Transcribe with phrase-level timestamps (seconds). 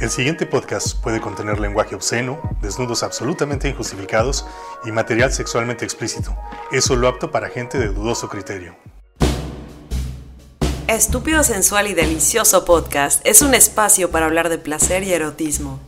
[0.00, 4.46] El siguiente podcast puede contener lenguaje obsceno, desnudos absolutamente injustificados
[4.86, 6.34] y material sexualmente explícito.
[6.72, 8.74] Es solo apto para gente de dudoso criterio.
[10.86, 15.80] Estúpido Sensual y Delicioso Podcast es un espacio para hablar de placer y erotismo.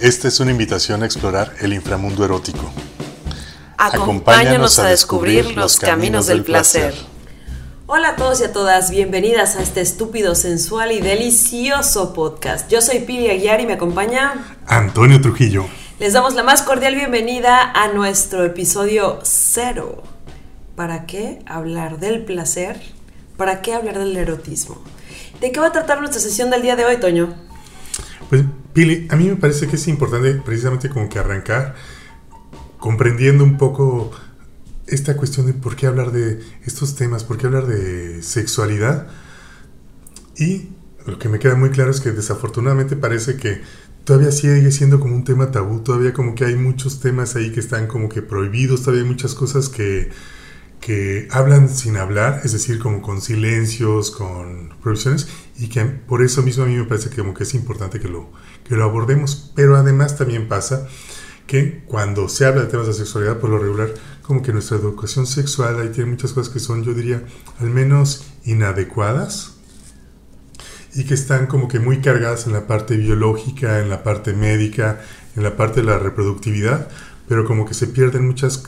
[0.00, 2.72] Esta es una invitación a explorar el inframundo erótico.
[3.76, 6.94] Acompáñanos a descubrir los caminos del placer.
[7.94, 12.70] Hola a todos y a todas, bienvenidas a este estúpido, sensual y delicioso podcast.
[12.70, 15.66] Yo soy Pili Aguiar y me acompaña Antonio Trujillo.
[15.98, 20.02] Les damos la más cordial bienvenida a nuestro episodio cero.
[20.74, 22.80] ¿Para qué hablar del placer?
[23.36, 24.78] ¿Para qué hablar del erotismo?
[25.42, 27.34] ¿De qué va a tratar nuestra sesión del día de hoy, Toño?
[28.30, 31.74] Pues, Pili, a mí me parece que es importante precisamente como que arrancar
[32.78, 34.12] comprendiendo un poco
[34.94, 39.08] esta cuestión de por qué hablar de estos temas, por qué hablar de sexualidad.
[40.36, 40.68] Y
[41.06, 43.60] lo que me queda muy claro es que desafortunadamente parece que
[44.04, 47.60] todavía sigue siendo como un tema tabú, todavía como que hay muchos temas ahí que
[47.60, 50.10] están como que prohibidos, todavía hay muchas cosas que
[50.82, 56.42] que hablan sin hablar, es decir, como con silencios, con prohibiciones, y que por eso
[56.42, 58.30] mismo a mí me parece que como que es importante que lo,
[58.68, 59.52] que lo abordemos.
[59.54, 60.88] Pero además también pasa
[61.46, 65.26] que cuando se habla de temas de sexualidad, por lo regular, como que nuestra educación
[65.26, 67.22] sexual ahí tiene muchas cosas que son, yo diría,
[67.58, 69.54] al menos inadecuadas,
[70.94, 75.00] y que están como que muy cargadas en la parte biológica, en la parte médica,
[75.36, 76.88] en la parte de la reproductividad,
[77.28, 78.64] pero como que se pierden muchas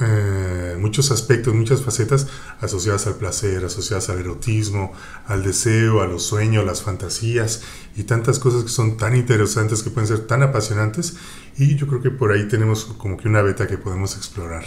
[0.00, 2.26] eh, muchos aspectos, muchas facetas
[2.60, 4.92] asociadas al placer, asociadas al erotismo,
[5.26, 7.62] al deseo, a los sueños, las fantasías
[7.94, 11.16] y tantas cosas que son tan interesantes, que pueden ser tan apasionantes
[11.58, 14.64] y yo creo que por ahí tenemos como que una beta que podemos explorar.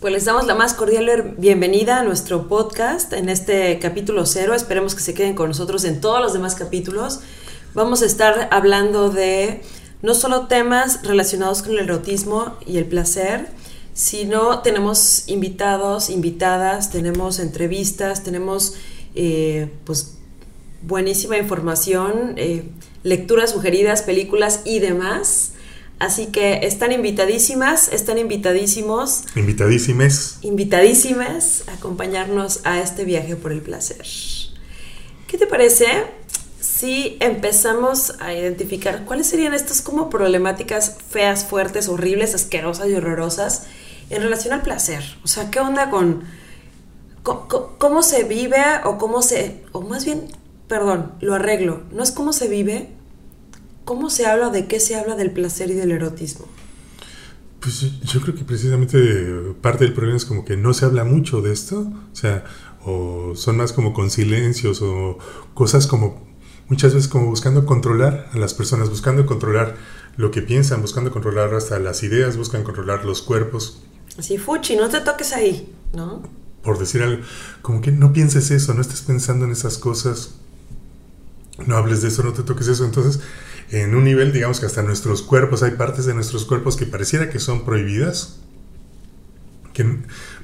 [0.00, 4.52] Pues les damos la más cordial bienvenida a nuestro podcast en este capítulo cero.
[4.54, 7.20] Esperemos que se queden con nosotros en todos los demás capítulos.
[7.74, 9.62] Vamos a estar hablando de
[10.02, 13.50] no solo temas relacionados con el erotismo y el placer,
[13.94, 18.74] si no, tenemos invitados, invitadas, tenemos entrevistas, tenemos
[19.14, 20.14] eh, pues
[20.80, 22.64] buenísima información, eh,
[23.02, 25.52] lecturas sugeridas, películas y demás.
[25.98, 29.24] Así que están invitadísimas, están invitadísimos.
[29.36, 30.38] Invitadísimes.
[30.40, 34.04] Invitadísimas a acompañarnos a este viaje por el placer.
[35.28, 35.86] ¿Qué te parece
[36.60, 43.66] si empezamos a identificar cuáles serían estas como problemáticas feas, fuertes, horribles, asquerosas y horrorosas
[44.12, 45.02] en relación al placer.
[45.24, 46.22] O sea, ¿qué onda con
[47.22, 50.28] cómo, se vive o cómo se, o más bien,
[50.68, 52.90] perdón, lo arreglo, no es cómo se vive,
[53.84, 56.46] cómo se habla, de qué se habla del placer y del erotismo?
[57.60, 58.98] Pues yo creo que precisamente
[59.60, 61.80] parte del problema es como que no se habla mucho de esto,
[62.12, 62.44] o sea,
[62.84, 65.18] o son más como con silencios o
[65.54, 66.26] cosas como
[66.68, 69.76] muchas veces como buscando controlar a las personas, buscando controlar
[70.16, 73.82] lo que piensan, buscando controlar hasta las ideas, buscan controlar los cuerpos,
[74.18, 76.22] Así, fuchi, no te toques ahí, ¿no?
[76.62, 77.22] Por decir algo,
[77.62, 80.34] como que no pienses eso, no estés pensando en esas cosas,
[81.66, 82.84] no hables de eso, no te toques eso.
[82.84, 83.20] Entonces,
[83.70, 87.30] en un nivel, digamos que hasta nuestros cuerpos, hay partes de nuestros cuerpos que pareciera
[87.30, 88.40] que son prohibidas,
[89.72, 89.86] que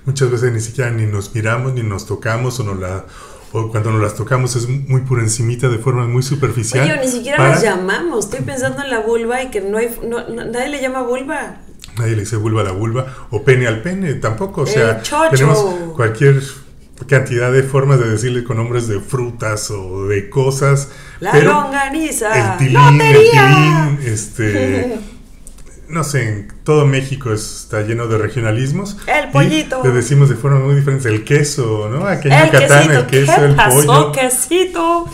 [0.06, 3.04] muchas veces ni siquiera ni nos miramos, ni nos tocamos, o, no la,
[3.52, 6.90] o cuando nos las tocamos es muy por encimita, de forma muy superficial.
[6.90, 9.94] Oye, ni siquiera las llamamos, estoy pensando en la vulva y que no hay,
[10.30, 11.60] nadie le llama vulva
[11.98, 14.62] nadie le dice vulva a la vulva o pene al pene, tampoco.
[14.62, 15.58] O sea, tenemos
[15.94, 16.42] cualquier
[17.06, 20.90] cantidad de formas de decirle con nombres de frutas o de cosas.
[21.20, 22.52] La longaniza.
[22.52, 24.98] El tilín, el tilín, este.
[25.88, 28.98] no sé, en todo México está lleno de regionalismos.
[29.06, 29.82] El pollito.
[29.82, 32.06] Le decimos de forma muy diferente el queso, ¿no?
[32.06, 34.12] Aquí en Yucatán el queso, el pasó, pollo.
[34.12, 35.06] quesito?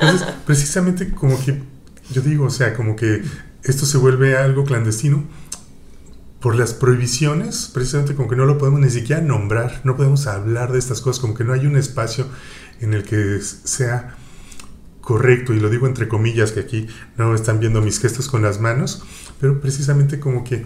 [0.00, 1.60] Entonces, precisamente como que,
[2.10, 3.22] yo digo, o sea, como que
[3.62, 5.24] esto se vuelve algo clandestino
[6.40, 10.72] por las prohibiciones, precisamente como que no lo podemos ni siquiera nombrar, no podemos hablar
[10.72, 12.26] de estas cosas, como que no hay un espacio
[12.80, 14.16] en el que sea
[15.02, 16.86] correcto, y lo digo entre comillas, que aquí
[17.16, 19.04] no están viendo mis gestos con las manos,
[19.38, 20.64] pero precisamente como que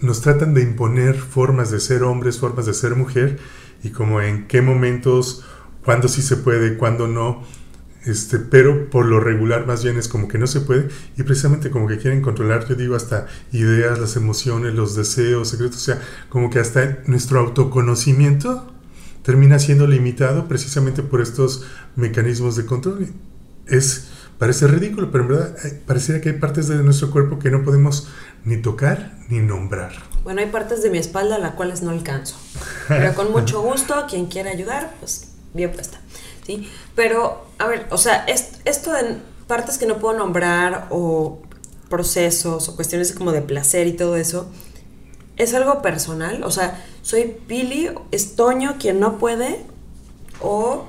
[0.00, 3.38] nos tratan de imponer formas de ser hombres, formas de ser mujer,
[3.84, 5.44] y como en qué momentos,
[5.84, 7.44] cuándo sí se puede, cuándo no,
[8.04, 11.70] este, pero por lo regular más bien es como que no se puede y precisamente
[11.70, 16.00] como que quieren controlar, yo digo, hasta ideas, las emociones, los deseos, secretos, o sea,
[16.28, 18.72] como que hasta nuestro autoconocimiento
[19.22, 21.64] termina siendo limitado precisamente por estos
[21.96, 23.08] mecanismos de control.
[23.66, 24.08] Es,
[24.38, 25.56] parece ridículo, pero en verdad
[25.86, 28.08] pareciera que hay partes de nuestro cuerpo que no podemos
[28.44, 29.92] ni tocar ni nombrar.
[30.24, 32.36] Bueno, hay partes de mi espalda a las cuales no alcanzo,
[32.88, 36.00] pero con mucho gusto, quien quiera ayudar, pues bien puesta.
[36.94, 39.16] Pero, a ver, o sea, esto de
[39.46, 41.40] partes que no puedo nombrar o
[41.88, 44.48] procesos o cuestiones como de placer y todo eso,
[45.36, 46.44] es algo personal.
[46.44, 49.64] O sea, soy Pili, estoño quien no puede,
[50.40, 50.84] o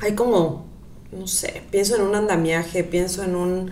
[0.00, 0.66] hay como,
[1.12, 3.70] no sé, pienso en un andamiaje, pienso en un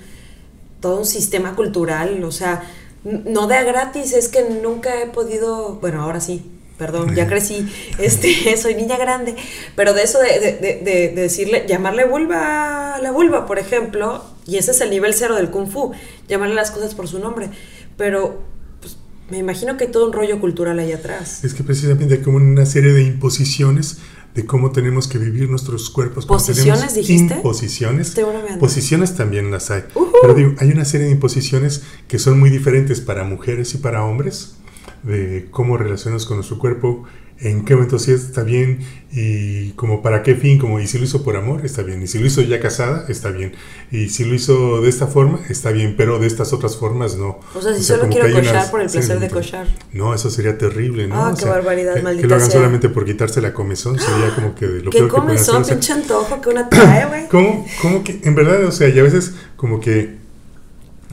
[0.80, 2.64] todo un sistema cultural, o sea,
[3.04, 6.51] no de a gratis, es que nunca he podido, bueno, ahora sí,
[6.82, 7.64] perdón, ya crecí,
[7.98, 9.36] este, soy niña grande,
[9.76, 14.56] pero de eso de, de, de, decirle, llamarle vulva a la vulva, por ejemplo, y
[14.56, 15.92] ese es el nivel cero del kung fu,
[16.28, 17.50] llamarle las cosas por su nombre,
[17.96, 18.42] pero
[18.80, 18.96] pues,
[19.30, 21.44] me imagino que hay todo un rollo cultural ahí atrás.
[21.44, 23.98] Es que precisamente hay como una serie de imposiciones
[24.34, 26.26] de cómo tenemos que vivir nuestros cuerpos.
[26.26, 27.34] ¿Posiciones dijiste?
[27.34, 28.16] Imposiciones.
[28.58, 29.84] Posiciones también las hay.
[30.20, 34.04] Pero digo, hay una serie de imposiciones que son muy diferentes para mujeres y para
[34.04, 34.56] hombres,
[35.02, 37.04] de cómo relacionarnos con nuestro cuerpo,
[37.42, 41.04] en qué momento sí está bien y como para qué fin, como y si lo
[41.04, 43.52] hizo por amor, está bien, y si lo hizo ya casada, está bien,
[43.90, 47.40] y si lo hizo de esta forma, está bien, pero de estas otras formas no.
[47.54, 49.66] O sea, si solo quiero cochar por el placer de cochar.
[49.92, 51.16] No, eso sería terrible, ¿no?
[51.16, 54.54] Ah, qué barbaridad, que, maldita Que lo hagan solamente por quitarse la comezón, sería como
[54.54, 57.28] que de lo ¿Qué peor comezón, que pinche antojo que una trae, güey?
[57.28, 60.21] ¿Cómo, ¿Cómo que, en verdad, o sea, y a veces como que,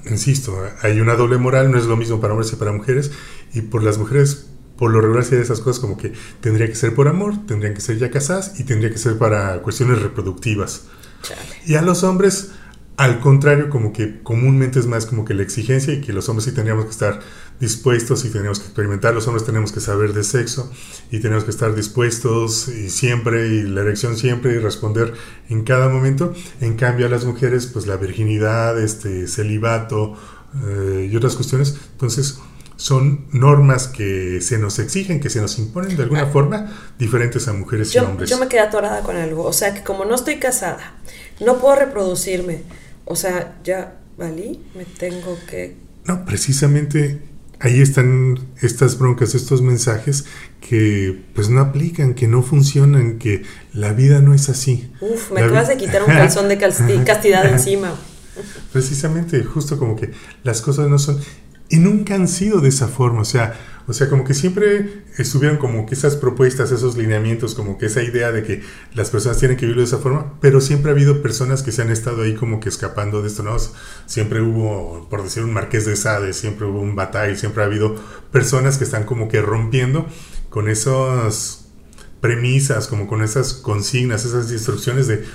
[0.09, 3.11] insisto, hay una doble moral, no es lo mismo para hombres y para mujeres,
[3.53, 4.47] y por las mujeres
[4.79, 7.81] por lo regular de esas cosas como que tendría que ser por amor, tendrían que
[7.81, 10.83] ser ya casadas y tendría que ser para cuestiones reproductivas.
[11.65, 12.51] Y a los hombres,
[12.99, 16.43] al contrario, como que comúnmente es más como que la exigencia y que los hombres
[16.43, 17.21] sí tendríamos que estar
[17.57, 20.69] dispuestos y tenemos que experimentar, los hombres tenemos que saber de sexo
[21.09, 25.13] y tenemos que estar dispuestos y siempre y la erección siempre y responder
[25.47, 26.33] en cada momento.
[26.59, 30.17] En cambio a las mujeres pues la virginidad, este celibato
[30.67, 32.39] eh, y otras cuestiones, entonces
[32.75, 36.69] son normas que se nos exigen, que se nos imponen de alguna forma,
[36.99, 38.29] diferentes a mujeres yo, y hombres.
[38.29, 40.95] Yo me quedé atorada con algo, o sea que como no estoy casada,
[41.39, 42.63] no puedo reproducirme,
[43.09, 45.75] o sea, ya valí, me tengo que...
[46.05, 47.21] No, precisamente
[47.59, 50.25] ahí están estas broncas, estos mensajes
[50.61, 54.91] que pues no aplican, que no funcionan, que la vida no es así.
[55.01, 57.95] Uf, me acabas de quitar un calzón de castidad encima.
[58.71, 60.11] Precisamente, justo como que
[60.43, 61.19] las cosas no son
[61.67, 63.55] y nunca han sido de esa forma, o sea,
[63.89, 68.03] o sea, como que siempre estuvieron como que esas propuestas, esos lineamientos, como que esa
[68.03, 68.61] idea de que
[68.93, 71.81] las personas tienen que vivirlo de esa forma, pero siempre ha habido personas que se
[71.81, 73.57] han estado ahí como que escapando de esto, ¿no?
[74.05, 77.95] Siempre hubo, por decir, un marqués de Sade, siempre hubo un Bataille, siempre ha habido
[78.31, 80.05] personas que están como que rompiendo
[80.51, 81.65] con esas
[82.21, 85.25] premisas, como con esas consignas, esas instrucciones de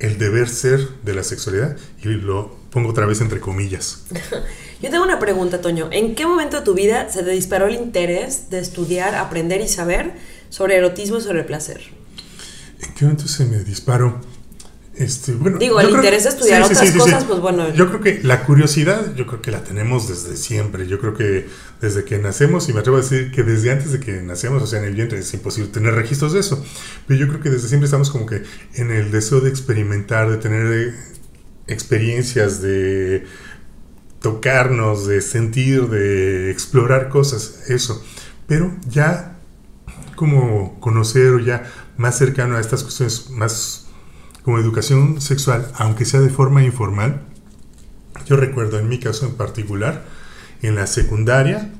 [0.00, 4.02] el deber ser de la sexualidad, y lo pongo otra vez entre comillas.
[4.82, 5.88] Yo tengo una pregunta, Toño.
[5.92, 9.68] ¿En qué momento de tu vida se te disparó el interés de estudiar, aprender y
[9.68, 10.12] saber
[10.50, 11.80] sobre erotismo y sobre el placer?
[12.82, 14.20] ¿En qué momento se me disparó?
[14.96, 17.72] Este, bueno, Digo, el interés de estudiar otras cosas, pues bueno.
[17.74, 20.86] Yo creo que la curiosidad, yo creo que la tenemos desde siempre.
[20.86, 21.46] Yo creo que
[21.80, 24.66] desde que nacemos, y me atrevo a decir que desde antes de que nacemos, o
[24.66, 26.64] sea, en el vientre, es imposible tener registros de eso.
[27.06, 28.42] Pero yo creo que desde siempre estamos como que
[28.74, 30.94] en el deseo de experimentar, de tener eh,
[31.66, 33.26] experiencias, de
[34.20, 38.02] tocarnos, de sentir, de explorar cosas, eso.
[38.46, 39.38] Pero ya
[40.16, 43.86] como conocer o ya más cercano a estas cuestiones, más
[44.42, 47.22] como educación sexual, aunque sea de forma informal,
[48.26, 50.04] yo recuerdo en mi caso en particular,
[50.62, 51.72] en la secundaria,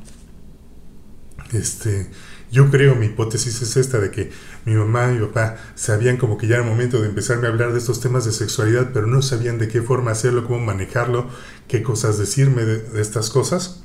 [1.52, 2.10] este,
[2.54, 4.30] yo creo, mi hipótesis es esta, de que
[4.64, 7.72] mi mamá y mi papá sabían como que ya era momento de empezarme a hablar
[7.72, 11.28] de estos temas de sexualidad, pero no sabían de qué forma hacerlo, cómo manejarlo,
[11.66, 13.82] qué cosas decirme de, estas cosas.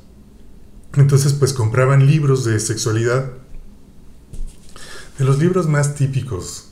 [0.93, 3.31] Entonces pues compraban libros de sexualidad,
[5.17, 6.68] de los libros más típicos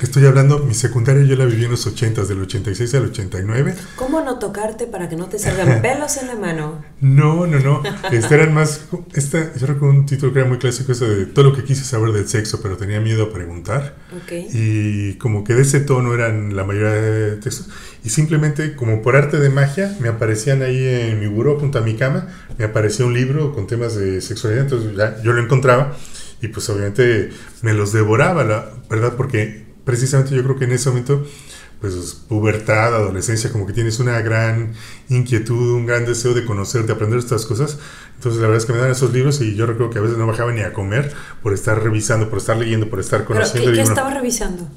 [0.00, 3.74] Estoy hablando, mi secundaria yo la viví en los 80, del 86 al 89.
[3.94, 6.82] ¿Cómo no tocarte para que no te salgan pelos en la mano?
[7.00, 7.82] No, no, no.
[8.10, 8.86] Este eran más.
[9.14, 11.84] Esta, yo recuerdo un título que era muy clásico, eso de todo lo que quise
[11.84, 13.96] saber del sexo, pero tenía miedo a preguntar.
[14.24, 14.48] Okay.
[14.52, 17.68] Y como que de ese tono eran la mayoría de textos.
[18.02, 21.82] Y simplemente, como por arte de magia, me aparecían ahí en mi buró, junto a
[21.82, 24.64] mi cama, me aparecía un libro con temas de sexualidad.
[24.64, 25.96] Entonces ya yo lo encontraba
[26.40, 27.30] y pues obviamente
[27.60, 31.26] me los devoraba, la verdad, porque precisamente yo creo que en ese momento,
[31.80, 31.94] pues
[32.28, 34.74] pubertad, adolescencia, como que tienes una gran
[35.08, 37.78] inquietud, un gran deseo de conocer, de aprender estas cosas.
[38.16, 40.16] Entonces la verdad es que me dan esos libros y yo recuerdo que a veces
[40.16, 41.12] no bajaba ni a comer
[41.42, 43.70] por estar revisando, por estar leyendo, por estar conociendo.
[43.70, 44.68] ¿Pero qué, estaba revisando?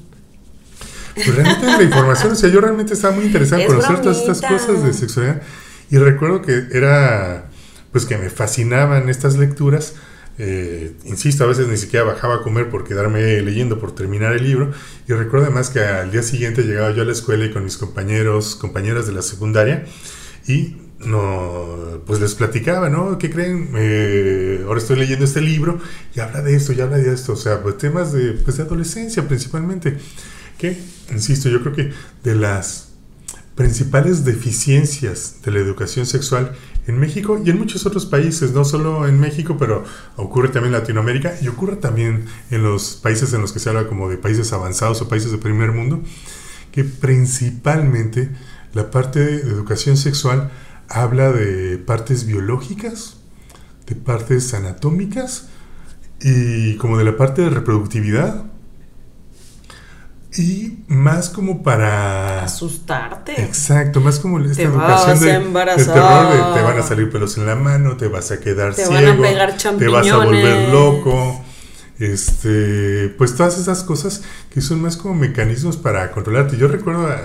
[1.14, 4.42] Pues realmente la información, o sea, yo realmente estaba muy interesado en conocer todas estas
[4.42, 5.42] cosas de sexualidad
[5.90, 7.46] y recuerdo que era,
[7.92, 9.94] pues que me fascinaban estas lecturas
[10.38, 14.44] eh, insisto, a veces ni siquiera bajaba a comer por quedarme leyendo, por terminar el
[14.44, 14.72] libro.
[15.08, 17.76] Y recuerdo además que al día siguiente llegaba yo a la escuela y con mis
[17.76, 19.86] compañeros, compañeras de la secundaria,
[20.46, 23.18] y no, pues les platicaba, ¿no?
[23.18, 23.70] ¿Qué creen?
[23.76, 25.78] Eh, ahora estoy leyendo este libro
[26.14, 28.62] y habla de esto, y habla de esto, o sea, pues temas de, pues de
[28.62, 29.98] adolescencia principalmente.
[30.58, 30.76] Que,
[31.12, 31.92] insisto, yo creo que
[32.24, 32.88] de las
[33.54, 36.52] principales deficiencias de la educación sexual
[36.86, 39.84] en México y en muchos otros países, no solo en México, pero
[40.16, 43.88] ocurre también en Latinoamérica y ocurre también en los países en los que se habla
[43.88, 46.00] como de países avanzados o países de primer mundo,
[46.70, 48.30] que principalmente
[48.72, 50.50] la parte de educación sexual
[50.88, 53.16] habla de partes biológicas,
[53.86, 55.48] de partes anatómicas
[56.20, 58.44] y como de la parte de reproductividad.
[60.38, 62.44] Y más como para...
[62.44, 63.40] Asustarte.
[63.40, 67.38] Exacto, más como esta Te educación de, de terror de te van a salir pelos
[67.38, 70.16] en la mano, te vas a quedar Te van a ciego, pegar te vas a
[70.18, 71.42] volver loco.
[71.98, 76.58] Este, pues todas esas cosas que son más como mecanismos para controlarte.
[76.58, 77.20] Yo recuerdo ah,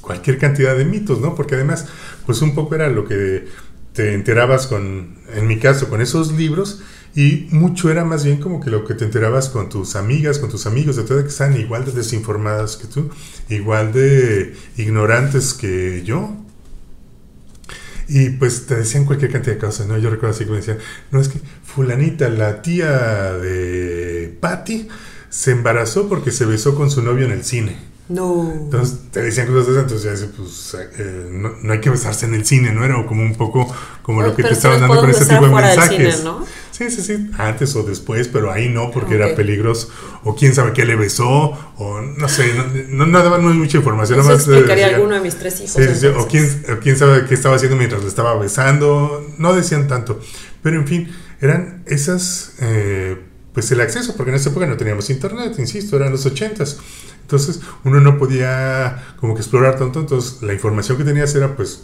[0.00, 1.34] cualquier cantidad de mitos, ¿no?
[1.34, 1.86] Porque además,
[2.24, 3.46] pues un poco era lo que
[3.92, 6.80] te enterabas con, en mi caso, con esos libros,
[7.16, 10.50] y mucho era más bien como que lo que te enterabas con tus amigas, con
[10.50, 13.08] tus amigos, de todo que están igual de desinformadas que tú,
[13.48, 16.36] igual de ignorantes que yo.
[18.06, 19.96] Y pues te decían cualquier cantidad de cosas, ¿no?
[19.96, 20.78] Yo recuerdo así que me decían,
[21.10, 24.86] no, es que fulanita, la tía de Patty,
[25.30, 27.95] se embarazó porque se besó con su novio en el cine.
[28.08, 28.52] No.
[28.52, 32.34] Entonces te decían cosas de esas, entonces pues eh, no, no hay que besarse en
[32.34, 32.84] el cine, ¿no?
[32.84, 33.66] Era como un poco
[34.02, 36.14] como lo que Pero te estaban dando con ese tipo de mensajes.
[36.16, 36.46] cine, ¿no?
[36.70, 39.20] Sí, sí, sí, antes o después, pero ahí no, porque Ok.
[39.22, 39.88] era peligroso.
[40.24, 41.26] O quién sabe qué le besó,
[41.78, 44.20] o no sé, no, no, no daban mucha información.
[44.20, 45.72] Eso más, eh, explicaría decían- alguno de mis tres hijos.
[45.72, 49.54] Sí, sí, o quién, o quién sabe qué estaba haciendo mientras le estaba besando, no
[49.54, 50.20] decían tanto,
[50.62, 51.08] pero en fin,
[51.40, 53.16] eran esas, eh,
[53.54, 56.76] pues el acceso, porque en esa época no teníamos internet, insisto, eran los ochentas,
[57.26, 61.82] entonces uno no podía como que explorar tanto, entonces la información que tenías era pues,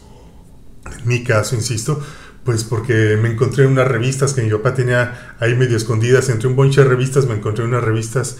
[0.86, 2.00] en mi caso, insisto,
[2.44, 6.54] pues porque me encontré unas revistas que mi papá tenía ahí medio escondidas, entre un
[6.54, 8.38] bonche de revistas me encontré unas revistas,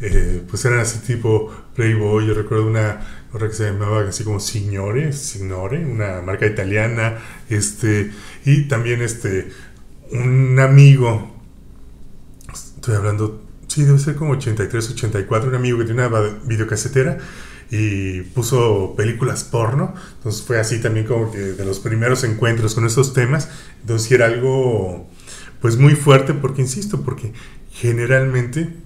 [0.00, 3.00] eh, pues eran así tipo Playboy, yo recuerdo una
[3.32, 7.18] otra que se llamaba así como Signore, Signore, una marca italiana,
[7.48, 8.12] este,
[8.44, 9.50] y también este,
[10.12, 11.34] un amigo,
[12.52, 13.43] estoy hablando,
[13.74, 17.18] sí, debe ser como 83, 84, un amigo que tiene una videocasetera
[17.70, 22.86] y puso películas porno, entonces fue así también como que de los primeros encuentros con
[22.86, 23.48] esos temas,
[23.80, 25.08] entonces era algo
[25.60, 27.32] pues muy fuerte porque, insisto, porque
[27.72, 28.76] generalmente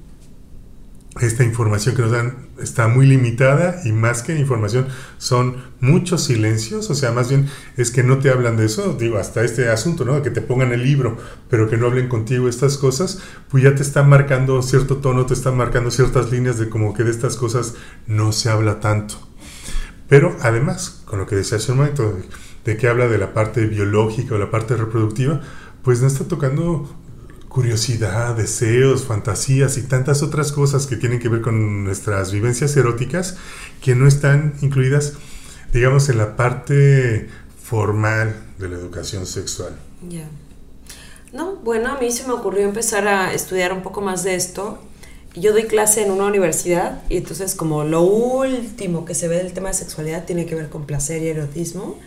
[1.21, 4.87] esta información que nos dan está muy limitada y más que información
[5.19, 9.19] son muchos silencios, o sea, más bien es que no te hablan de eso, digo,
[9.19, 10.23] hasta este asunto, ¿no?
[10.23, 11.17] Que te pongan el libro,
[11.49, 15.35] pero que no hablen contigo estas cosas, pues ya te están marcando cierto tono, te
[15.35, 17.75] están marcando ciertas líneas de como que de estas cosas
[18.07, 19.15] no se habla tanto.
[20.09, 22.23] Pero además, con lo que decía hace un momento, de,
[22.65, 25.41] de que habla de la parte biológica o la parte reproductiva,
[25.83, 26.98] pues no está tocando
[27.59, 33.37] curiosidad, deseos, fantasías y tantas otras cosas que tienen que ver con nuestras vivencias eróticas
[33.83, 35.15] que no están incluidas,
[35.73, 37.29] digamos, en la parte
[37.61, 39.77] formal de la educación sexual.
[40.09, 40.29] Ya.
[41.33, 44.79] No, bueno, a mí se me ocurrió empezar a estudiar un poco más de esto.
[45.35, 49.53] Yo doy clase en una universidad y entonces como lo último que se ve del
[49.53, 51.99] tema de sexualidad tiene que ver con placer y erotismo.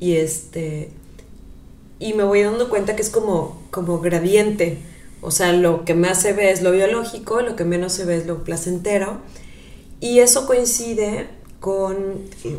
[0.00, 0.92] Y este
[2.02, 4.78] y me voy dando cuenta que es como como gradiente.
[5.20, 8.16] O sea, lo que más se ve es lo biológico, lo que menos se ve
[8.16, 9.18] es lo placentero.
[10.00, 11.28] Y eso coincide
[11.60, 11.96] con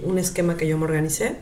[0.03, 1.35] un esquema que yo me organicé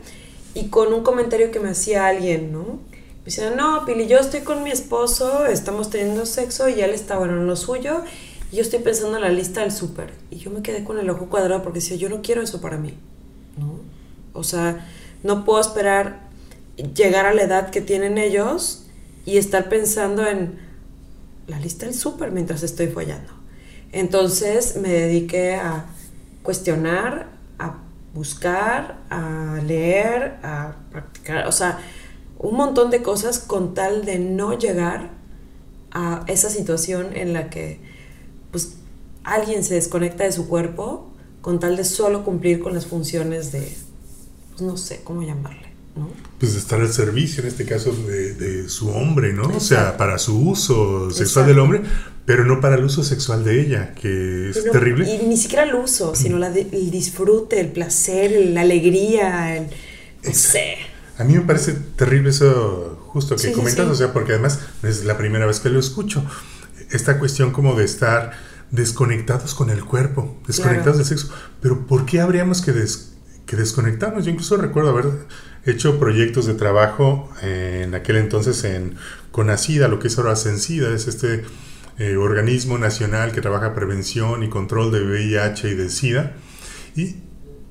[0.52, 2.80] y con un comentario que me hacía alguien, ¿no?
[2.90, 7.16] Me decía, no, Pili, yo estoy con mi esposo, estamos teniendo sexo y él está,
[7.18, 8.02] bueno, en lo suyo,
[8.50, 10.12] y yo estoy pensando en la lista del súper.
[10.28, 12.78] Y yo me quedé con el ojo cuadrado porque decía, yo no quiero eso para
[12.78, 12.94] mí,
[13.56, 13.78] ¿no?
[14.32, 14.88] O sea,
[15.22, 16.21] no puedo esperar
[16.76, 18.86] llegar a la edad que tienen ellos
[19.24, 20.58] y estar pensando en
[21.46, 23.32] la lista del súper mientras estoy follando.
[23.92, 25.86] Entonces me dediqué a
[26.42, 27.78] cuestionar, a
[28.14, 31.78] buscar, a leer, a practicar, o sea,
[32.38, 35.10] un montón de cosas con tal de no llegar
[35.92, 37.80] a esa situación en la que
[38.50, 38.76] pues
[39.24, 43.76] alguien se desconecta de su cuerpo con tal de solo cumplir con las funciones de,
[44.50, 45.61] pues no sé cómo llamarle,
[45.96, 46.10] ¿no?
[46.38, 49.42] Pues estar al servicio, en este caso, de, de su hombre, ¿no?
[49.48, 51.48] O sea, para su uso sexual Exacto.
[51.48, 51.82] del hombre,
[52.24, 55.08] pero no para el uso sexual de ella, que es no- terrible.
[55.08, 59.66] Y ni siquiera el uso, sino la de- el disfrute, el placer, la alegría, el,
[60.24, 60.76] no sé.
[61.18, 63.92] A mí me parece terrible eso, justo que Sí, sí, comentas, sí.
[63.92, 66.24] o sea, porque además es la primera vez que lo escucho.
[66.90, 68.32] Esta cuestión como de estar
[68.70, 70.98] desconectados con el cuerpo, desconectados Claro.
[70.98, 71.28] del sexo.
[71.60, 73.12] Pero ¿por qué habríamos que, des-
[73.46, 74.24] que desconectarnos?
[74.24, 75.06] Yo incluso recuerdo haber
[75.64, 78.96] hecho proyectos de trabajo eh, en aquel entonces en
[79.30, 81.44] Conacida, lo que es ahora Sencida, es este
[81.98, 86.32] eh, organismo nacional que trabaja prevención y control de VIH y de SIDA.
[86.96, 87.16] Y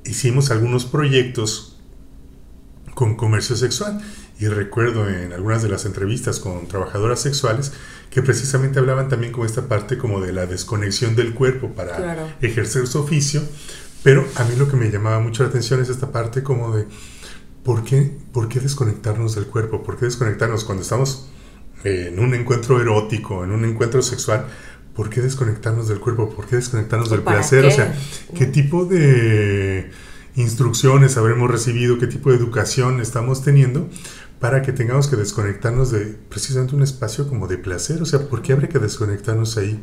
[0.06, 1.80] hicimos algunos proyectos
[2.96, 4.02] con comercio sexual.
[4.40, 7.74] Y recuerdo en algunas de las entrevistas con trabajadoras sexuales
[8.10, 12.28] que precisamente hablaban también con esta parte como de la desconexión del cuerpo para Claro.
[12.42, 13.44] ejercer su oficio.
[14.04, 16.88] Pero a mí lo que me llamaba mucho la atención es esta parte como de
[17.64, 19.84] ¿por qué, por qué desconectarnos del cuerpo?
[19.84, 21.28] ¿Por qué desconectarnos cuando estamos
[21.84, 24.48] eh, en un encuentro erótico, en un encuentro sexual?
[24.96, 26.30] ¿Por qué desconectarnos del cuerpo?
[26.30, 27.62] ¿Por qué desconectarnos del ¿Para placer?
[27.62, 27.68] qué?
[27.68, 27.96] O sea,
[28.36, 29.90] ¿qué tipo de
[30.36, 31.98] instrucciones habremos recibido?
[31.98, 33.90] ¿Qué tipo de educación estamos teniendo?
[34.42, 38.42] para que tengamos que desconectarnos de precisamente un espacio como de placer, o sea, ¿por
[38.42, 39.80] qué habría que desconectarnos ahí?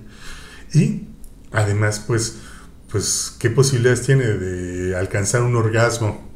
[0.74, 1.06] Y
[1.52, 2.38] además, pues,
[2.90, 6.27] pues ¿qué posibilidades tiene de alcanzar un orgasmo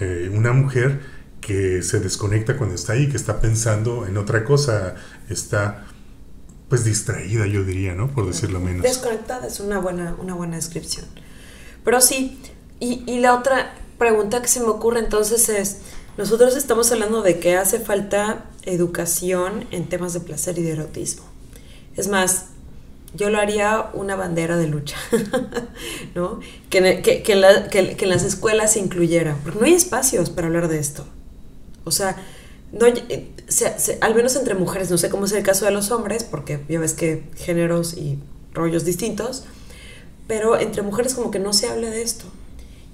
[0.00, 1.00] eh, una mujer
[1.40, 4.94] que se desconecta cuando está ahí, que está pensando en otra cosa,
[5.28, 5.84] está
[6.68, 8.08] pues distraída, yo diría, ¿no?
[8.08, 8.82] Por decirlo menos.
[8.82, 11.06] Desconectada es una buena, una buena descripción.
[11.84, 12.38] Pero sí,
[12.78, 15.78] y, y la otra pregunta que se me ocurre entonces es,
[16.18, 21.24] nosotros estamos hablando de que hace falta educación en temas de placer y de erotismo.
[21.96, 22.46] Es más,
[23.18, 24.96] yo lo haría una bandera de lucha,
[26.14, 26.40] ¿no?
[26.70, 30.78] Que, que, que, en las escuelas se incluyera, porque no hay espacios para hablar de
[30.78, 31.04] esto.
[31.84, 32.16] O sea,
[32.72, 35.70] no, eh, se- se- al menos entre mujeres, no sé cómo es el caso de
[35.72, 38.18] los hombres, porque ya ves que géneros y
[38.54, 39.44] rollos distintos,
[40.26, 42.24] pero entre mujeres como que no se habla de esto.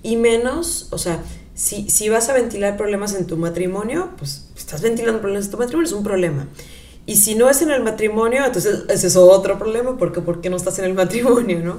[0.03, 1.23] Y menos, o sea,
[1.55, 5.59] si, si vas a ventilar problemas en tu matrimonio, pues estás ventilando problemas en tu
[5.59, 6.47] matrimonio, es un problema.
[7.07, 10.51] Y si no es en el matrimonio, entonces ese es otro problema, porque ¿por qué
[10.51, 11.77] no estás en el matrimonio, no?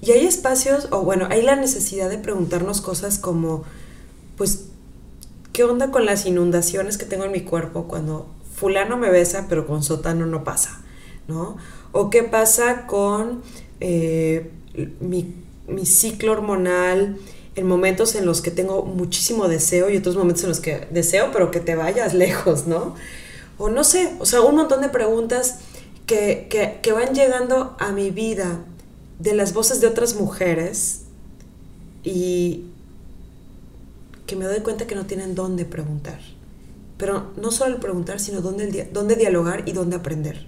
[0.00, 3.64] Y hay espacios, o bueno, hay la necesidad de preguntarnos cosas como,
[4.36, 4.66] pues,
[5.52, 9.66] ¿qué onda con las inundaciones que tengo en mi cuerpo cuando fulano me besa, pero
[9.66, 10.82] con sotano no pasa?
[11.26, 11.56] ¿No?
[11.92, 13.42] ¿O qué pasa con
[13.80, 14.50] eh,
[15.00, 15.34] mi,
[15.66, 17.18] mi ciclo hormonal
[17.56, 21.30] en momentos en los que tengo muchísimo deseo y otros momentos en los que deseo,
[21.32, 22.94] pero que te vayas lejos, ¿no?
[23.58, 25.58] O no sé, o sea, un montón de preguntas
[26.06, 28.64] que, que, que van llegando a mi vida
[29.18, 31.02] de las voces de otras mujeres
[32.04, 32.66] y
[34.26, 36.20] que me doy cuenta que no tienen dónde preguntar.
[36.98, 40.46] Pero no solo el preguntar, sino dónde, dónde dialogar y dónde aprender.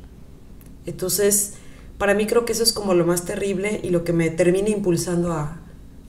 [0.87, 1.55] Entonces,
[1.99, 4.69] para mí creo que eso es como lo más terrible y lo que me termina
[4.69, 5.61] impulsando a,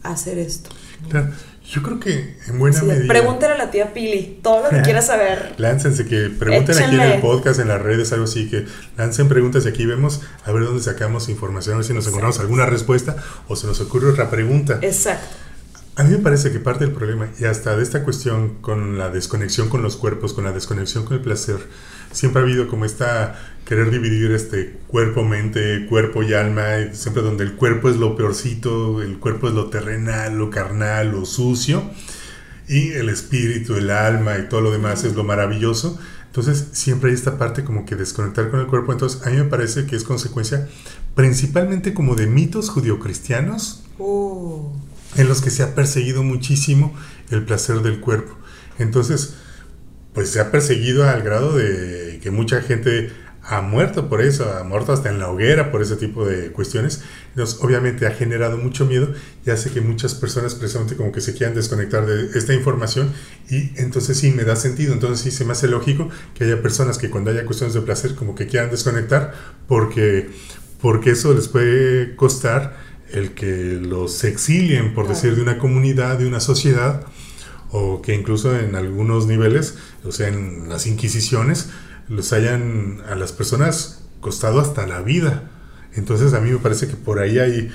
[0.03, 0.69] a hacer esto.
[1.09, 1.33] Claro,
[1.71, 3.07] yo creo que en buena medida...
[3.07, 5.55] pregúntale a la tía Pili todo lo que quieras saber.
[5.57, 8.65] Láncense, que pregunten aquí en el podcast, en las redes, algo así, que
[8.97, 12.39] lancen preguntas y aquí vemos a ver dónde sacamos información, a ver si nos encontramos
[12.41, 13.15] alguna respuesta
[13.47, 14.79] o se nos ocurre otra pregunta.
[14.81, 15.27] Exacto.
[15.95, 19.09] A mí me parece que parte del problema, y hasta de esta cuestión con la
[19.09, 21.59] desconexión con los cuerpos, con la desconexión con el placer,
[22.11, 27.23] siempre ha habido como esta querer dividir este cuerpo, mente, cuerpo y alma, y siempre
[27.23, 31.83] donde el cuerpo es lo peorcito, el cuerpo es lo terrenal, lo carnal, lo sucio,
[32.67, 35.99] y el espíritu, el alma y todo lo demás es lo maravilloso.
[36.27, 38.91] Entonces siempre hay esta parte como que desconectar con el cuerpo.
[38.91, 40.69] Entonces a mí me parece que es consecuencia
[41.15, 44.71] principalmente como de mitos judio-cristianos Uh,
[45.15, 46.91] en los que se ha perseguido muchísimo
[47.29, 48.35] el placer del cuerpo.
[48.79, 49.35] Entonces,
[50.13, 53.09] pues se ha perseguido al grado de que mucha gente
[53.43, 57.01] ha muerto por eso, ha muerto hasta en la hoguera por ese tipo de cuestiones.
[57.29, 59.11] Entonces, obviamente ha generado mucho miedo
[59.45, 63.11] y hace que muchas personas precisamente como que se quieran desconectar de esta información
[63.49, 66.97] y entonces sí me da sentido, entonces sí se me hace lógico que haya personas
[66.97, 69.33] que cuando haya cuestiones de placer como que quieran desconectar
[69.67, 70.29] porque,
[70.79, 72.77] porque eso les puede costar
[73.11, 77.05] el que los exilien, por decir, de una comunidad, de una sociedad,
[77.71, 81.69] o que incluso en algunos niveles, o sea, en las inquisiciones,
[82.07, 85.49] los hayan a las personas costado hasta la vida.
[85.95, 87.71] Entonces a mí me parece que por ahí hay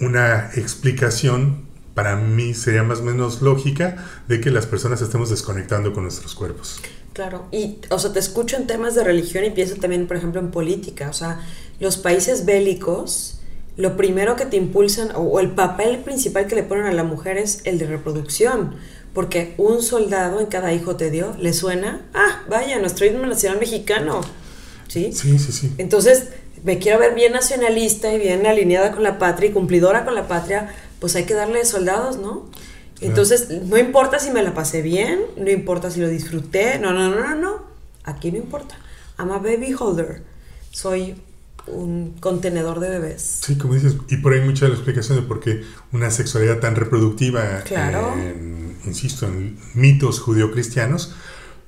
[0.00, 1.64] una explicación,
[1.94, 6.34] para mí sería más o menos lógica, de que las personas estemos desconectando con nuestros
[6.34, 6.80] cuerpos.
[7.12, 10.40] Claro, y o sea, te escucho en temas de religión y pienso también, por ejemplo,
[10.40, 11.10] en política.
[11.10, 11.40] O sea,
[11.78, 13.40] los países bélicos,
[13.76, 17.04] lo primero que te impulsan, o, o el papel principal que le ponen a la
[17.04, 18.76] mujer es el de reproducción.
[19.14, 22.06] Porque un soldado en cada hijo te dio, ¿le suena?
[22.14, 24.22] Ah, vaya, nuestro himno nacional mexicano.
[24.88, 25.12] ¿Sí?
[25.12, 25.72] Sí, sí, sí.
[25.78, 26.28] Entonces,
[26.64, 30.28] me quiero ver bien nacionalista y bien alineada con la patria y cumplidora con la
[30.28, 32.46] patria, pues hay que darle soldados, ¿no?
[33.00, 37.10] Entonces, no importa si me la pasé bien, no importa si lo disfruté, no, no,
[37.10, 37.62] no, no, no.
[38.04, 38.78] aquí no importa.
[39.18, 40.22] I'm a baby holder.
[40.70, 41.16] Soy
[41.66, 43.40] un contenedor de bebés.
[43.44, 46.58] Sí, como dices, y por ahí mucha de la explicación de por qué una sexualidad
[46.60, 48.14] tan reproductiva, Claro.
[48.18, 51.14] en, insisto, en mitos judeocristianos,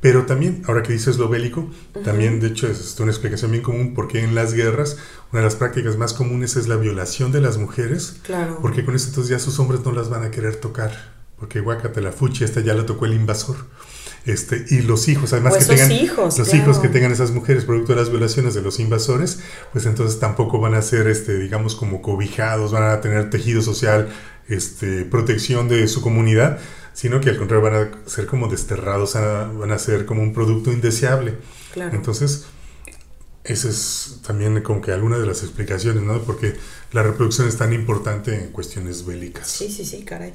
[0.01, 1.71] pero también, ahora que dices lo bélico,
[2.05, 4.99] también de hecho es una explicación bien común porque en las guerras
[5.33, 8.59] una de las prácticas más comunes es la violación de las mujeres, Claro.
[8.61, 12.01] porque con eso entonces ya sus hombres no las van a querer tocar, porque guácate
[12.03, 13.57] la fuchi, esta ya la tocó el invasor.
[14.27, 16.65] Este, y los hijos, además que tengan hijos, los claro.
[16.65, 19.41] hijos que tengan esas mujeres producto de las violaciones de los invasores,
[19.73, 24.09] pues entonces tampoco van a ser, este, digamos, como cobijados, van a tener tejido social,
[24.49, 26.59] este, protección de su comunidad,
[26.95, 30.73] sino que al contrario van a ser como desterrados, van a ser como un producto
[30.73, 31.35] indeseable.
[31.73, 31.95] Claro.
[31.95, 32.47] Entonces,
[33.45, 36.23] esa es también como que alguna de las explicaciones, ¿no?
[36.23, 36.55] Porque
[36.93, 39.49] la reproducción es tan importante en cuestiones bélicas.
[39.49, 40.33] Sí, sí, sí, caray.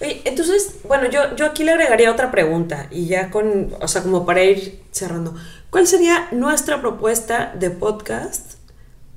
[0.00, 4.24] Entonces, bueno, yo, yo aquí le agregaría otra pregunta y ya con, o sea, como
[4.24, 5.34] para ir cerrando.
[5.70, 8.54] ¿Cuál sería nuestra propuesta de podcast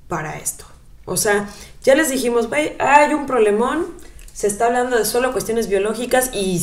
[0.08, 0.66] para esto?
[1.06, 1.50] O sea,
[1.84, 3.88] ya les dijimos, güey, hay un problemón,
[4.34, 6.60] se está hablando de solo cuestiones biológicas y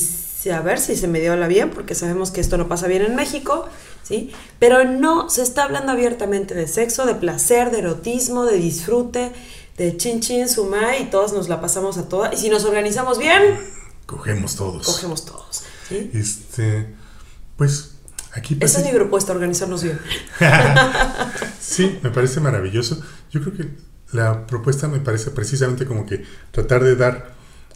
[0.51, 3.03] a ver si se me dio la bien, porque sabemos que esto no pasa bien
[3.03, 3.67] en México,
[4.03, 4.33] ¿sí?
[4.59, 9.33] Pero no se está hablando abiertamente de sexo, de placer, de erotismo, de disfrute,
[9.77, 12.33] de chin chin, sumai, y todos nos la pasamos a todas.
[12.35, 13.59] Y si nos organizamos bien,
[14.09, 14.87] Cogemos todos.
[14.87, 16.11] cogemos todos, ¿sí?
[16.15, 16.95] Este,
[17.59, 17.97] pues
[18.33, 20.01] aquí pues, Esa es mi propuesta, organizarnos bien.
[21.61, 23.03] Sí, me parece maravilloso.
[23.31, 23.69] Yo creo que
[24.13, 27.35] la propuesta me parece precisamente como que tratar de dar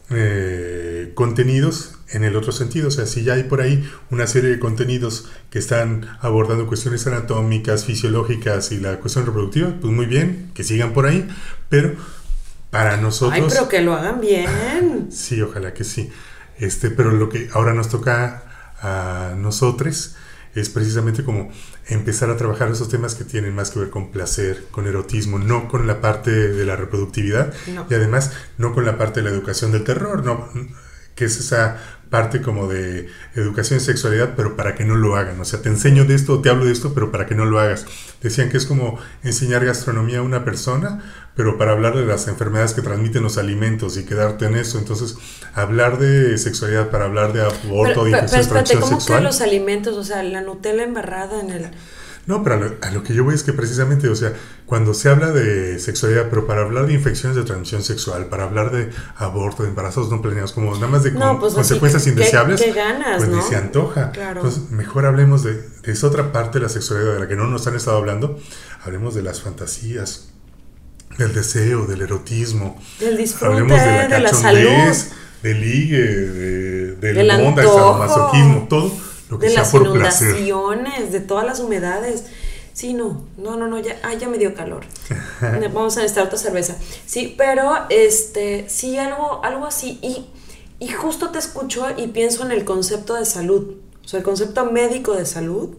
[0.09, 2.89] eh, contenidos en el otro sentido.
[2.89, 7.07] O sea, si ya hay por ahí una serie de contenidos que están abordando cuestiones
[7.07, 11.29] anatómicas, fisiológicas y la cuestión reproductiva, pues muy bien, que sigan por ahí.
[11.69, 11.95] Pero
[12.73, 13.39] para nosotros...
[13.41, 14.49] Ay, pero que lo hagan bien.
[15.13, 16.11] Sí, ojalá que sí.
[16.59, 18.45] Este, pero lo que ahora nos toca
[18.81, 20.17] a nosotros
[20.55, 21.51] es precisamente como
[21.89, 25.69] empezar a trabajar esos temas que tienen más que ver con placer, con erotismo, no
[25.69, 27.87] con la parte de la reproductividad No.
[27.91, 30.49] y además no con la parte de la educación del terror, no
[31.15, 31.79] que es esa
[32.13, 35.41] parte como de educación y sexualidad, pero para que no lo hagan.
[35.41, 37.59] O sea, te enseño de esto, te hablo de esto, pero para que no lo
[37.59, 37.87] hagas.
[38.21, 41.03] Decían que es como enseñar gastronomía a una persona,
[41.35, 44.79] pero para hablar de las enfermedades que transmiten los alimentos y quedarte en eso.
[44.79, 45.17] Entonces,
[45.55, 49.97] hablar de sexualidad para hablar de aborto, Pero, de pero, espérate, ¿cómo que los alimentos?
[49.97, 51.71] O sea, la Nutella embarrada en el...
[52.25, 54.33] No, pero a lo, a lo que yo voy es que precisamente, o sea,
[54.65, 58.71] cuando se habla de sexualidad, pero para hablar de infecciones de transmisión sexual, para hablar
[58.71, 62.05] de aborto, de embarazos no planeados, como nada más de No, con- pues así consecuencias
[62.05, 64.13] que- indeseables, ganas, pues se antoja.
[64.13, 64.41] Claro.
[64.41, 67.49] Entonces, mejor hablemos de, de esa otra parte de la sexualidad de la que no
[67.49, 68.39] nos han estado hablando,
[68.85, 70.29] hablemos de las fantasías,
[71.19, 74.97] del deseo, del erotismo, Del disfrute, hablemos de la de la salud.
[75.43, 78.93] del ligue, de, del Del onda, del antojo, sadomasoquismo, todo
[79.33, 80.37] lo que de sea las por placer.
[80.37, 82.25] inundaciones, de todas las humedades.
[82.75, 84.85] Sí, no, no, no, no, ya, ah, ya me dio calor.
[85.41, 86.77] Vamos a necesitar otra cerveza.
[87.07, 89.99] Sí, pero este, sí, algo, algo así.
[90.03, 90.27] Y,
[90.79, 94.65] y justo te escucho y pienso en el concepto de salud, o sea, el concepto
[94.67, 95.77] médico de salud,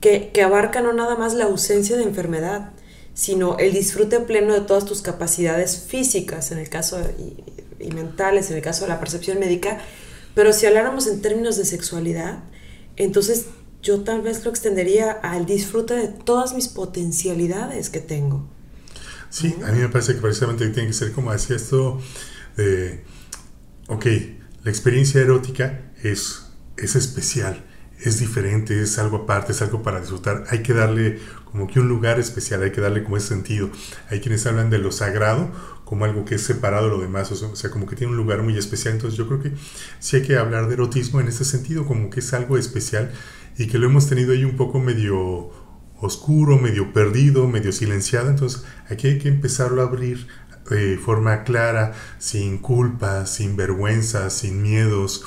[0.00, 2.70] que, que abarca no nada más la ausencia de enfermedad,
[3.14, 8.50] sino el disfrute pleno de todas tus capacidades físicas, en el caso, y, y mentales,
[8.50, 9.78] en el caso de la percepción médica.
[10.34, 12.44] Pero si habláramos en términos de sexualidad,
[12.96, 13.46] entonces
[13.82, 18.48] yo tal vez lo extendería al disfrute de todas mis potencialidades que tengo.
[19.28, 22.00] Sí, a mí me parece que precisamente tiene que ser como así esto
[22.56, 23.02] de,
[23.88, 24.06] ok,
[24.62, 27.64] la experiencia erótica es, es especial,
[27.98, 30.44] es diferente, es algo aparte, es algo para disfrutar.
[30.50, 31.18] Hay que darle
[31.50, 33.70] como que un lugar especial, hay que darle como ese sentido.
[34.10, 35.50] Hay quienes hablan de lo sagrado
[35.92, 38.42] como algo que es separado de lo demás, o sea, como que tiene un lugar
[38.42, 38.94] muy especial.
[38.94, 39.52] Entonces yo creo que
[39.98, 43.12] sí hay que hablar de erotismo en ese sentido, como que es algo especial
[43.58, 45.50] y que lo hemos tenido ahí un poco medio
[46.00, 48.30] oscuro, medio perdido, medio silenciado.
[48.30, 50.26] Entonces aquí hay que empezarlo a abrir
[50.70, 55.26] de forma clara, sin culpa, sin vergüenza, sin miedos,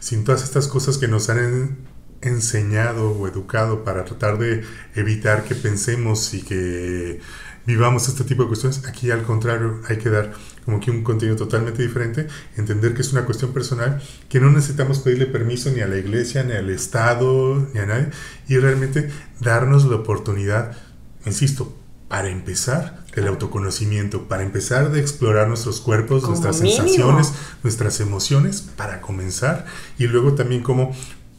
[0.00, 1.78] sin todas estas cosas que nos han en-
[2.22, 7.20] enseñado o educado para tratar de evitar que pensemos y que
[7.68, 8.86] vivamos este tipo de cuestiones.
[8.86, 10.32] Aquí al contrario hay que dar
[10.64, 12.26] como que un contenido totalmente diferente,
[12.56, 16.42] entender que es una cuestión personal, que no necesitamos pedirle permiso ni a la iglesia,
[16.44, 18.08] ni al Estado, ni a nadie,
[18.48, 20.78] y realmente darnos la oportunidad,
[21.26, 21.76] insisto,
[22.08, 26.84] para empezar del autoconocimiento, para empezar de explorar nuestros cuerpos, Como nuestras mínimo.
[26.84, 29.66] sensaciones, nuestras emociones, para comenzar,
[29.98, 30.96] y luego también como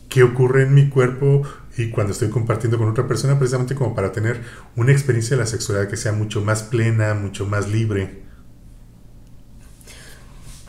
[0.09, 1.41] qué ocurre en mi cuerpo
[1.79, 4.41] y cuando estoy compartiendo con otra persona, precisamente como para tener
[4.75, 8.23] una experiencia de la sexualidad que sea mucho más plena, mucho más libre.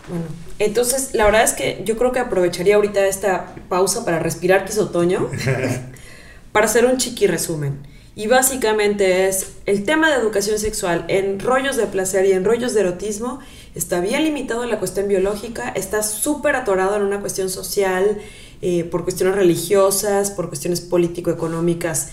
[0.09, 0.25] Bueno,
[0.59, 4.73] entonces la verdad es que yo creo que aprovecharía ahorita esta pausa para respirar, que
[4.73, 5.31] es otoño,
[6.53, 7.87] para hacer un chiqui resumen.
[8.17, 12.75] Y básicamente es el tema de educación sexual en rollos de placer y en rollos
[12.75, 13.39] de erotismo
[13.75, 18.19] está bien limitado en la cuestión biológica, está súper atorado en una cuestión social,
[18.63, 22.11] eh, por cuestiones religiosas, por cuestiones político-económicas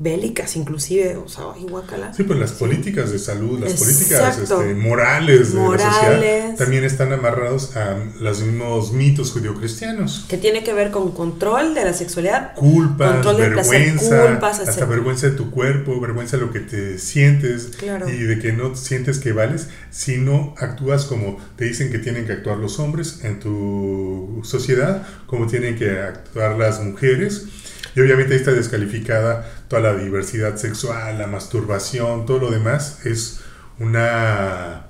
[0.00, 2.12] bélicas inclusive, o sea, guacala.
[2.14, 7.12] Sí, pues las políticas de salud, las políticas este, morales de la sociedad también están
[7.12, 10.26] amarrados a los mismos mitos judio-cristianos.
[10.28, 15.28] Que tiene que ver con control de la sexualidad, culpas, control vergüenza, culpas, hasta vergüenza
[15.28, 17.70] de tu cuerpo, vergüenza de lo que te sientes
[18.06, 22.26] y de que no sientes que vales si no actúas como te dicen que tienen
[22.26, 27.46] que actuar los hombres en tu sociedad, como tienen que actuar las mujeres.
[27.96, 33.40] Y obviamente ahí está descalificada toda la diversidad sexual, la masturbación, todo lo demás es
[33.78, 34.86] una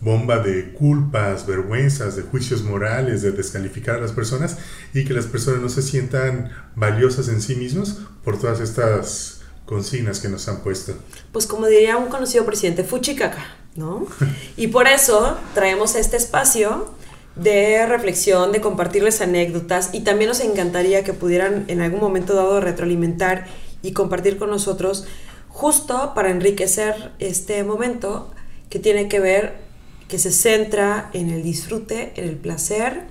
[0.00, 4.58] bomba de culpas, vergüenzas, de juicios morales, de descalificar a las personas
[4.94, 10.20] y que las personas no se sientan valiosas en sí mismos por todas estas consignas
[10.20, 10.94] que nos han puesto.
[11.32, 13.44] Pues como diría un conocido presidente, fuchicaca,
[13.76, 14.06] ¿no?
[14.56, 16.94] y por eso traemos este espacio
[17.34, 22.60] de reflexión, de compartirles anécdotas y también nos encantaría que pudieran en algún momento dado
[22.60, 23.46] retroalimentar
[23.88, 25.06] y compartir con nosotros
[25.48, 28.30] justo para enriquecer este momento
[28.68, 29.56] que tiene que ver,
[30.08, 33.04] que se centra en el disfrute, en el placer.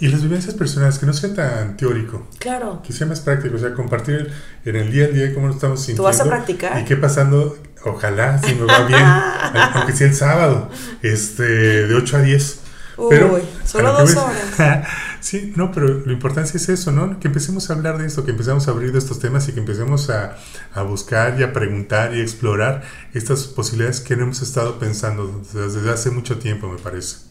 [0.00, 2.26] Y las vivencias personales, que no sea tan teórico.
[2.40, 2.82] Claro.
[2.84, 4.32] Que sea más práctico, o sea, compartir
[4.64, 6.02] en el día a día cómo nos estamos sintiendo.
[6.02, 6.80] ¿Tú vas a practicar?
[6.80, 9.00] Y qué pasando, ojalá, si me va bien,
[9.74, 10.70] aunque sea el sábado,
[11.02, 12.60] este, de 8 a 10
[13.08, 14.86] pero, solo dos horas.
[15.20, 17.18] sí, no, pero lo importante es eso, ¿no?
[17.20, 19.60] Que empecemos a hablar de esto, que empecemos a abrir de estos temas y que
[19.60, 20.36] empecemos a,
[20.74, 22.82] a buscar y a preguntar y a explorar
[23.12, 27.26] estas posibilidades que no hemos estado pensando desde hace mucho tiempo, me parece.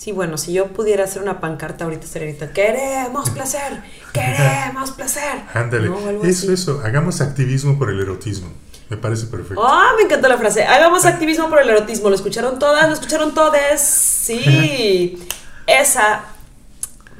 [0.00, 3.82] Sí, bueno, si yo pudiera hacer una pancarta ahorita sería queremos placer,
[4.14, 5.42] queremos placer.
[5.52, 5.90] Ándale,
[6.24, 8.48] eso, eso, hagamos activismo por el erotismo.
[8.90, 9.62] Me parece perfecto.
[9.64, 9.92] ¡Ah!
[9.96, 10.64] me encantó la frase.
[10.64, 12.10] Hagamos activismo por el erotismo.
[12.10, 12.88] ¿Lo escucharon todas?
[12.88, 13.80] ¿Lo escucharon todes?
[13.80, 15.26] Sí.
[15.66, 16.24] Esa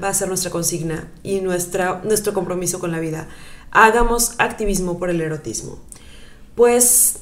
[0.02, 3.28] va a ser nuestra consigna y nuestra, nuestro compromiso con la vida.
[3.70, 5.78] Hagamos activismo por el erotismo.
[6.56, 7.20] Pues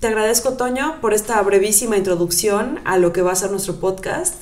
[0.00, 4.34] te agradezco, Toño, por esta brevísima introducción a lo que va a ser nuestro podcast.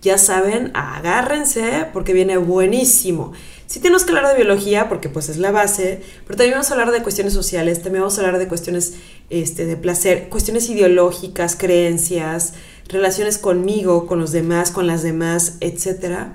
[0.00, 3.32] Ya saben, agárrense porque viene buenísimo.
[3.72, 6.74] Sí tenemos que hablar de biología porque pues es la base, pero también vamos a
[6.74, 8.96] hablar de cuestiones sociales, también vamos a hablar de cuestiones
[9.30, 12.52] este, de placer, cuestiones ideológicas, creencias,
[12.88, 16.34] relaciones conmigo, con los demás, con las demás, etc.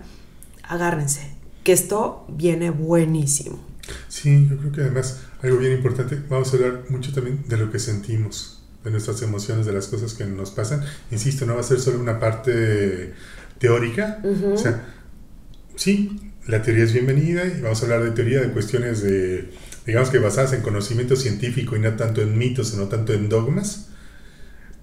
[0.64, 1.30] Agárrense,
[1.64, 3.60] que esto viene buenísimo.
[4.08, 7.72] Sí, yo creo que además algo bien importante, vamos a hablar mucho también de lo
[7.72, 10.84] que sentimos, de nuestras emociones, de las cosas que nos pasan.
[11.12, 13.14] Insisto, no va a ser solo una parte
[13.60, 14.92] teórica, o sea,
[15.76, 19.52] sí, la teoría es bienvenida y vamos a hablar de teoría de cuestiones de,
[19.86, 23.90] digamos que basadas en conocimiento científico y no tanto en mitos, no tanto en dogmas,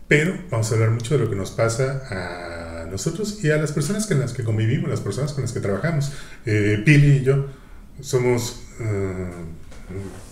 [0.07, 3.73] pero vamos a hablar mucho de lo que nos pasa a nosotros y a las
[3.73, 6.13] personas con las que convivimos, las personas con las que trabajamos.
[6.45, 7.47] Eh, Pili y yo
[8.01, 9.31] somos eh,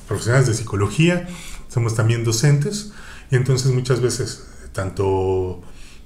[0.06, 1.26] profesionales de psicología,
[1.68, 2.92] somos también docentes
[3.30, 5.62] y entonces muchas veces tanto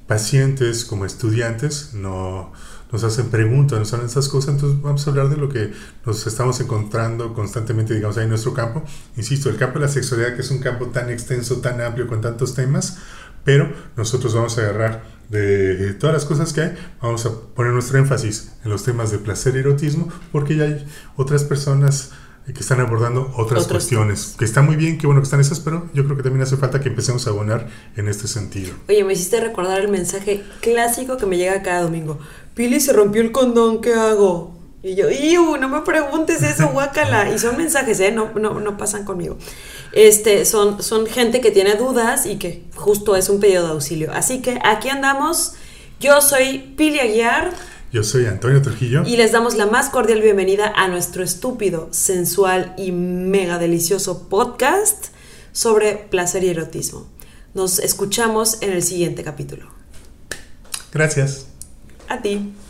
[0.07, 2.53] pacientes como estudiantes no
[2.93, 5.73] nos hacen preguntas, nos hablan esas cosas, entonces vamos a hablar de lo que
[6.05, 8.83] nos estamos encontrando constantemente, digamos, ahí en nuestro campo.
[9.17, 12.21] Insisto, el campo de la sexualidad, que es un campo tan extenso, tan amplio, con
[12.21, 12.99] tantos temas,
[13.45, 17.99] pero nosotros vamos a agarrar de, todas las cosas que hay, vamos a poner nuestro
[17.99, 22.13] énfasis en los temas de placer y erotismo, porque ya hay otras personas
[22.47, 25.89] que están abordando otras cuestiones, que está muy bien, qué bueno que están esas, pero
[25.95, 28.73] yo creo que también hace falta que empecemos a abonar en este sentido.
[28.89, 32.21] Oye, me hiciste recordar el mensaje clásico que me llega cada domingo.
[32.57, 34.57] Pili, se rompió el condón, ¿qué hago?
[34.83, 35.59] Y yo, ¡iu!
[35.59, 37.31] No me preguntes eso, guácala.
[37.31, 38.13] Y son mensajes, ¿eh?
[38.13, 39.37] No, no, no pasan conmigo.
[39.93, 44.11] Este, son, son gente que tiene dudas y que justo es un pedido de auxilio.
[44.11, 45.53] Así que aquí andamos.
[46.01, 47.53] Yo soy Pili Aguiar.
[47.93, 49.03] Yo soy Antonio Trujillo.
[49.05, 55.09] Y les damos la más cordial bienvenida a nuestro estúpido, sensual y mega delicioso podcast
[55.53, 57.07] sobre placer y erotismo.
[57.53, 59.69] Nos escuchamos en el siguiente capítulo.
[60.95, 61.46] Gracias.
[62.09, 62.66] A ti.